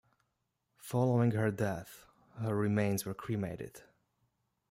[0.79, 2.07] Following her death,
[2.39, 3.83] her remains were cremated.